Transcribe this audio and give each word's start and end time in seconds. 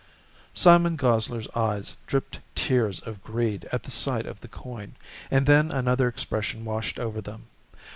Simon 0.55 0.95
Gosler's 0.97 1.47
eyes 1.53 1.95
dripped 2.07 2.39
tears 2.55 3.01
of 3.01 3.23
greed 3.23 3.69
at 3.71 3.83
the 3.83 3.91
sight 3.91 4.25
of 4.25 4.41
the 4.41 4.47
coin, 4.47 4.95
and 5.29 5.45
then 5.45 5.69
another 5.71 6.07
expression 6.07 6.65
washed 6.65 6.97
over 6.97 7.21
them. 7.21 7.43